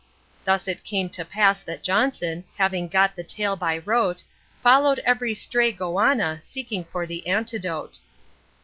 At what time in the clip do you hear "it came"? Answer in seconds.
0.67-1.09